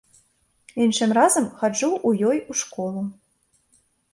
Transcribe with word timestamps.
Іншым 0.85 1.09
разам 1.17 1.45
хаджу 1.61 1.91
ў 2.07 2.31
ёй 2.31 2.37
у 2.55 2.59
школу. 2.63 3.01